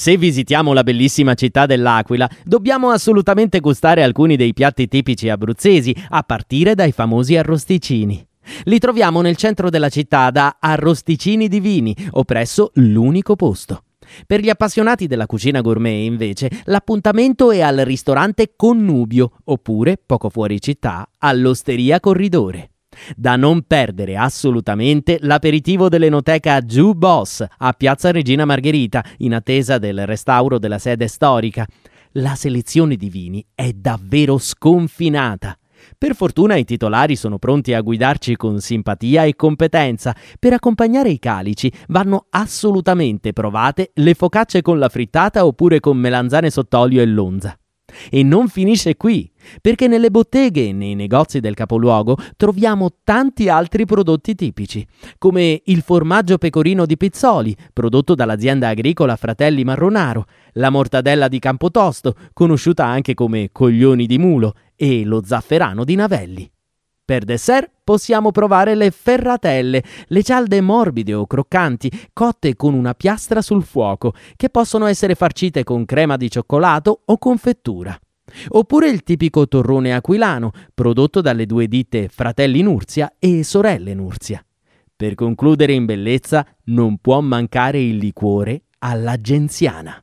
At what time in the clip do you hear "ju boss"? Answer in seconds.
26.60-27.44